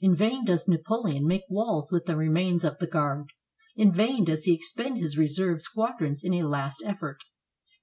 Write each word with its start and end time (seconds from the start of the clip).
In 0.00 0.16
vain 0.16 0.46
does 0.46 0.66
Napoleon 0.66 1.26
make 1.26 1.42
walls 1.50 1.92
with 1.92 2.06
the 2.06 2.16
remains 2.16 2.64
of 2.64 2.78
the 2.78 2.86
Guard; 2.86 3.26
in 3.76 3.92
vain 3.92 4.24
does 4.24 4.46
he 4.46 4.54
expend 4.54 4.96
his 4.96 5.18
reserve 5.18 5.60
squadrons 5.60 6.24
in 6.24 6.32
a 6.32 6.44
last 6.48 6.82
effort. 6.86 7.22